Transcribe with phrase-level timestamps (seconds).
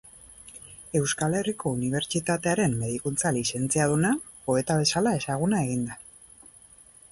[0.99, 4.13] Euskal Herriko Unibertsitatearen Medikuntza lizentziaduna,
[4.49, 6.03] poeta bezala ezaguna egin da.